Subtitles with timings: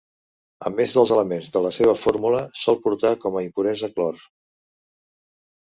[0.69, 4.29] A més dels elements de la seva fórmula, sol portar com a impuresa clor.